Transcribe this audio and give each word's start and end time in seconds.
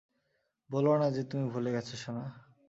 বোলো 0.69 0.93
না 0.97 1.07
যে 1.11 1.21
তুমি 1.23 1.45
ভুলে 1.49 1.69
গেছ, 1.71 1.89
সোনা। 1.95 2.25